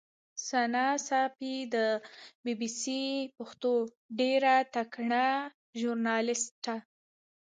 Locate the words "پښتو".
3.37-3.71